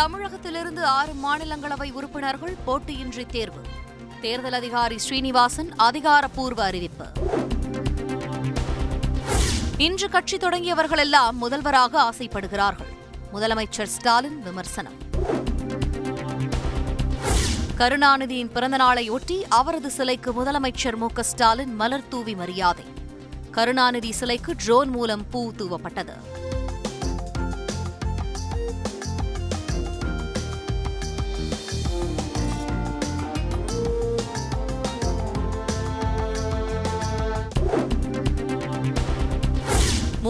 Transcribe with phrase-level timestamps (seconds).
[0.00, 3.60] தமிழகத்திலிருந்து ஆறு மாநிலங்களவை உறுப்பினர்கள் போட்டியின்றி தேர்வு.
[4.20, 7.06] தேர்தல் அதிகாரி ஸ்ரீனிவாசன் அதிகாரப்பூர்வ அறிவிப்பு.
[9.76, 12.92] இன்று கட்சி தொடங்கியவர்கள் எல்லாம் முதல்வராக ஆசைப்படுகிறார்கள்.
[13.34, 14.94] முதலமைச்சர் ஸ்டாலின் விமர்சனம்.
[17.78, 22.84] கருணாநிதியின் பிறந்தநாளையொட்டி அவரது சிலைக்கு முதலமைச்சர் மு ஸ்டாலின் மலர் தூவி மரியாதை.
[23.50, 26.12] கருணாநிதி சிலைக்கு ட்ரோன் மூலம் பூ தூவப்பட்டது.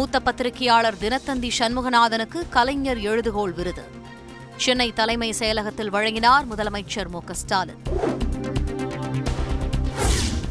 [0.01, 3.83] மூத்த பத்திரிகையாளர் தினத்தந்தி சண்முகநாதனுக்கு கலைஞர் எழுதுகோள் விருது.
[4.57, 7.83] சென்னை தலைமை செயலகத்தில் வழங்கினார் முதலமைச்சர் மு க ஸ்டாலின்.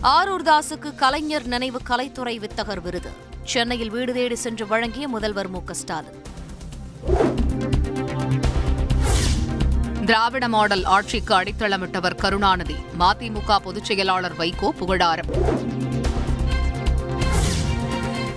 [0.03, 3.09] ஆரூர் தாஸுக்கு கலைஞர் நினைவு கலைத்துறை வித்தகர் விருது.
[3.43, 6.21] சென்னையில் வீடு தேடி சென்று வழங்கிய முதல்வர் மு க ஸ்டாலின்.
[10.05, 12.75] திராவிட மாடல் ஆட்சிக்கு அடித்தளமிட்டவர் கருணாநிதி.
[12.99, 15.57] மதிமுக பொதுச் செயலாளர் வைகோ புகழாரம்.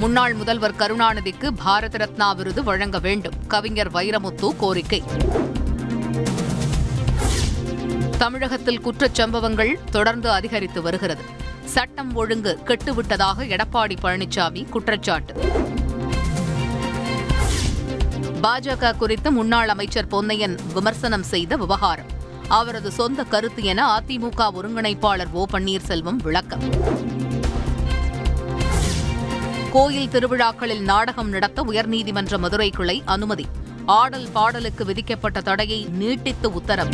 [0.02, 3.34] முன்னாள் முதல்வர் கருணாநிதிக்கு பாரத ரத்னா விருது வழங்க வேண்டும்.
[3.48, 5.02] கவிஞர் வைரமுத்து கோரிக்கை.
[8.18, 11.22] தமிழகத்தில் குற்றச் சம்பவங்கள் தொடர்ந்து அதிகரித்து வருகிறது.
[11.64, 15.34] சட்டம் ஒழுங்கு கெட்டுவிட்டதாக எடப்பாடி பழனிசாமி குற்றச்சாட்டு.
[18.42, 22.10] பாஜக குறித்து முன்னாள் அமைச்சர் பொன்னையன் விமர்சனம் செய்த விவகாரம்.
[22.48, 26.90] அவரது சொந்த கருத்து என அதிமுக ஒருங்கிணைப்பாளர் ஓ பன்னீர்செல்வம் விளக்கம்.
[29.72, 33.46] கோயில் திருவிழாக்களில் நாடகம் நடத்த உயர்நீதிமன்ற மதுரை கிளை அனுமதி.
[33.86, 36.90] ஆடல் பாடலுக்கு விதிக்கப்பட்ட தடையை நீட்டித்து உத்தரவு.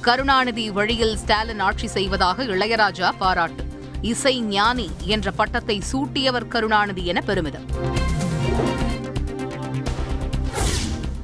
[0.00, 3.64] கருணாநிதி வழியில் ஸ்டாலின் ஆட்சி செய்வதாக இளையராஜா பாராட்டு.
[4.00, 7.66] இசை ஞானி என்ற பட்டத்தை சூட்டியவர் கருணாநிதி என பெருமிதம்.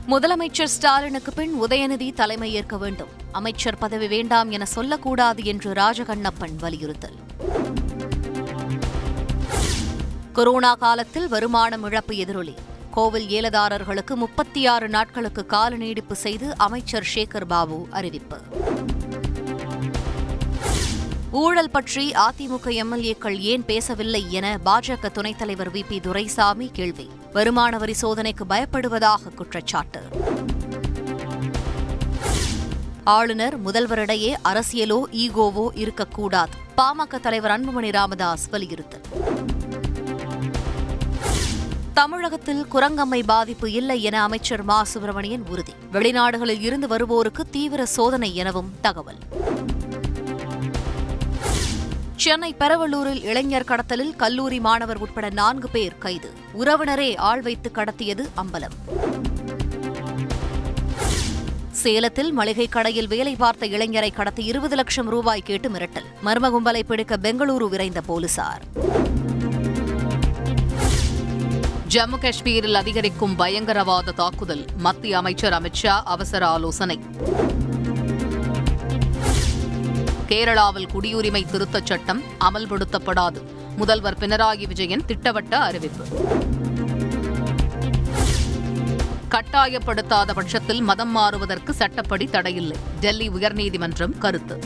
[0.08, 3.08] முதலமைச்சர் ஸ்டாலினுக்கு பின் உதயநிதி தலைமையேற்க வேண்டும்.
[3.33, 7.18] அமைச்சர் பதவி வேண்டாம் என சொல்லக்கூடாது என்று ராஜகண்ணப்பன் வலியுறுத்தல்.
[10.32, 12.54] கொரோனா காலத்தில் வருமானம் இழப்பு எதிரொலி.
[12.90, 18.38] கோவில் ஏலதாரர்களுக்கு முப்பத்தி ஆறு நாட்களுக்கு கால நீடிப்பு செய்து அமைச்சர் சேகர் பாபு அறிவிப்பு.
[21.30, 25.82] ஊழல் பற்றி அதிமுக எம்எல்ஏக்கள் ஏன் பேசவில்லை என பாஜக துணைத் தலைவர் வி.
[25.88, 26.00] பி.
[26.00, 27.10] துரைசாமி கேள்வி.
[27.32, 30.02] வருமான வரி சோதனைக்கு பயப்படுவதாக குற்றச்சாட்டு.
[33.04, 36.52] ஆளுநர் முதல்வரிடையே அரசியலோ ஈகோவோ இருக்கக்கூடாது.
[36.76, 39.00] பாமக தலைவர் அன்புமணி ராமதாஸ் வலியுறுத்தல்.
[41.95, 44.85] தமிழகத்தில் குரங்கம்மை பாதிப்பு இல்லை என அமைச்சர் மா.
[44.85, 45.73] சுப்பிரமணியன் உறுதி.
[45.92, 49.17] வெளிநாடுகளில் இருந்து வருவோருக்கு தீவிர சோதனை எனவும் தகவல்.
[52.17, 56.30] சென்னை பெரவலூரில் இளைஞர் கடத்தலில் கல்லூரி மாணவர் உட்பட நான்கு பேர் கைது.
[56.53, 59.07] உறவினரே ஆள் வைத்து கடத்தியது அம்பலம்.
[61.70, 66.07] சேலத்தில் மளிகை கடையில் வேலை பார்த்த இளைஞரை கடத்தி இருபது லட்சம் ரூபாய் கேட்டு மிரட்டல்.
[66.24, 68.63] மர்ம கும்பலை பிடிக்க பெங்களூரு விரைந்த போலீசார்.
[71.92, 74.64] ஜம்மு காஷ்மீரில் அதிகரிக்கும் பயங்கரவாத தாக்குதல்.
[74.77, 77.01] மத்திய அமைச்சர் அமித்ஷா அவசர ஆலோசனை.
[80.29, 83.42] கேரளாவில் குடியுரிமை திருத்தச் சட்டம் அமல்படுத்தப்படாது.
[83.77, 86.07] முதல்வர் பினராயி விஜயன் திட்டவட்ட அறிவிப்பு.
[89.30, 92.77] கட்டாயப்படுத்தாத பட்சத்தில் மதம் மாறுவதற்கு சட்டப்படி தடையில்லை.
[93.01, 94.64] டெல்லி உயர்நீதிமன்றம் கருத்து.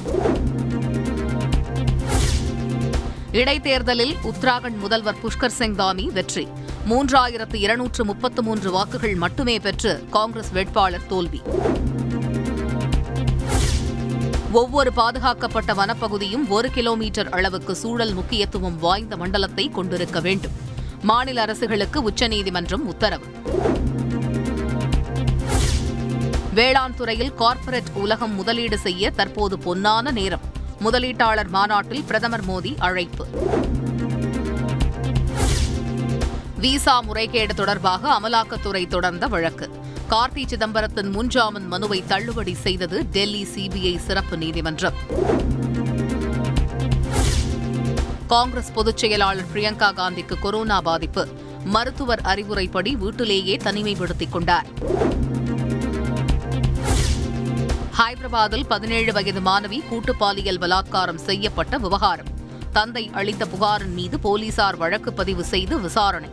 [3.33, 6.49] இடைத்தேர்தலில் உத்தராகண்ட் முதல்வர் புஷ்கர் சிங் தாமி வெற்றி.
[6.87, 11.43] மூன்றாயிரத்து இருநூற்று முப்பத்து மூன்று வாக்குகள் மட்டுமே பெற்று காங்கிரஸ் வேட்பாளர் தோல்வி.
[14.53, 20.53] ஒவ்வொரு பாதுகாக்கப்பட்ட வனப்பகுதியும் ஒரு கிலோமீட்டர் அளவுக்கு சூழல் முக்கியத்துவம் வாய்ந்த மண்டலத்தை கொண்டிருக்க வேண்டும்.
[21.03, 23.25] மாநில அரசுகளுக்கு உச்சநீதிமன்றம் உத்தரவு.
[26.55, 30.41] வேளாண் துறையில் கார்ப்பரேட் உலகம் முதலீடு செய்ய தற்போது பொன்னான நேரம்.
[30.81, 33.27] முதலீட்டாளர் மாநாட்டில் பிரதமர் மோடி அழைப்பு.
[36.57, 39.71] விசா முறைகேடு தொடர்பாக அமலாக்கத்துறை தொடர்ந்த வழக்கு.
[40.11, 44.93] கார்த்தி சிதம்பரத்தின் முன்ஜாமீன் மனுவை தள்ளுபடி செய்தது டெல்லி சிபிஐ சிறப்பு நீதிமன்றம்.
[48.27, 51.29] காங்கிரஸ் பொதுச் செயலாளர் பிரியங்கா காந்திக்கு கொரோனா பாதிப்பு.
[51.65, 54.67] மருத்துவர் அறிவுரைப்படி வீட்டிலேயே தனிமைப்படுத்திக் கொண்டார்.
[57.99, 62.35] ஹைதராபாத்தில் பதினேழு வயது மாணவி கூட்டு பாலியல் பலாத்காரம் செய்யப்பட்ட விவகாரம்.
[62.77, 66.31] தந்தை அளித்த புகாரின் மீது போலீசார் வழக்கு பதிவு செய்து விசாரணை.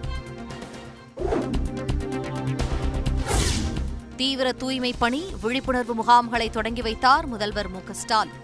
[4.15, 8.41] தீவிர தூய்மை பணி விழிப்புணர்வு முகாம்களை தொடங்கி வைத்தார் முதல்வர் மு ஸ்டாலின்.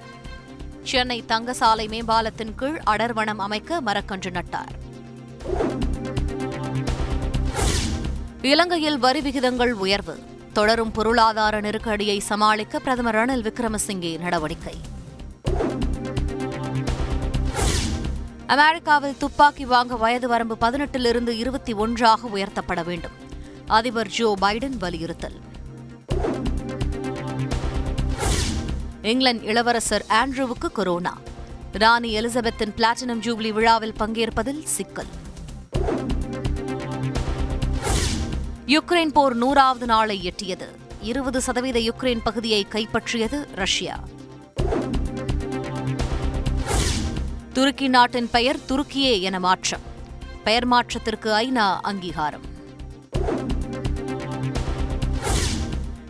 [0.84, 4.74] சென்னை தங்கசாலை மேம்பாலத்தின் கீழ் அடர்வனம் அமைக்க மரக்கன்று நட்டார்.
[8.42, 10.16] இலங்கையில் வரி விகிதங்கள் உயர்வு.
[10.54, 14.78] தொடரும் பொருளாதார நெருக்கடியை சமாளிக்க பிரதமர் ரணில் விக்ரமசிங்கே நடவடிக்கை.
[18.50, 23.12] அமெரிக்காவில் துப்பாக்கி வாங்க வயது வரம்பு பதினெட்டிலிருந்து இருபத்தி ஒன்றாக உயர்த்தப்பட வேண்டும்.
[23.68, 25.38] அதிபர் ஜோ பைடன் வலியுறுத்தல்.
[29.02, 31.18] இங்கிலாந்து இளவரசர் ஆண்ட்ரூவுக்கு கொரோனா.
[31.72, 35.12] ராணி எலிசபெத்தின் பிளாட்டினம் ஜூப்ளி விழாவில் பங்கேற்பதில் சிக்கல்.
[38.66, 40.68] யுக்ரைன் போர் நூறாவது நாளை எட்டியது.
[41.02, 44.00] இருபது சதவீத யுக்ரைன் பகுதியை கைப்பற்றியது ரஷ்யா.
[47.60, 49.80] துருக்கி நாட்டின் பெயர் துருக்கியே என மாற்றம்.
[50.44, 52.42] பெயர் மாற்றத்திற்கு ஐநா அங்கீகாரம்.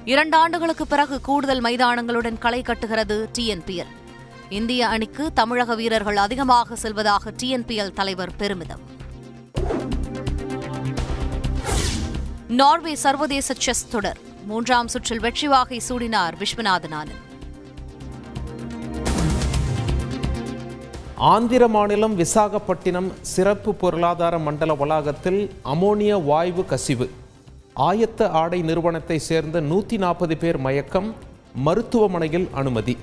[0.06, 3.92] இரண்டு ஆண்டுகளுக்கு பிறகு கூடுதல் மைதானங்களுடன் களை கட்டுகிறது டிஎன்பிஎல்.
[4.50, 8.82] இந்திய அணிக்கு தமிழக வீரர்கள் அதிகமாக செல்வதாக டிஎன்பிஎல் தலைவர் பெருமிதம்.
[12.48, 14.18] நார்வே சர்வதேச செஸ் தொடர்.
[14.46, 17.28] மூன்றாம் சுற்றில் வெற்றி வாகை சூடினார் விஸ்வநாதன் ஆனந்த்.
[21.20, 27.10] ஆந்திர மாநிலம் விசாகப்பட்டினம் சிறப்பு பொருளாதார மண்டல வளாகத்தில் அமோனிய வாயு கசிவு.
[27.76, 31.16] ஆயத்த ஆடை நிறுவனத்தை சேர்ந்த நூற்றி நாற்பது பேர் மயக்கம்
[31.56, 32.98] மருத்துவமனையில் அனுமதி.